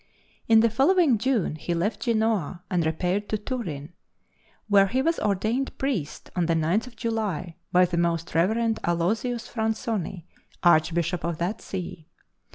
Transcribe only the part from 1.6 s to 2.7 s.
left Genoa